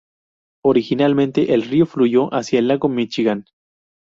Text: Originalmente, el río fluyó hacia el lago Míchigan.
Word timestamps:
Originalmente, 0.65 1.53
el 1.53 1.61
río 1.61 1.85
fluyó 1.85 2.33
hacia 2.33 2.57
el 2.57 2.69
lago 2.69 2.89
Míchigan. 2.89 3.45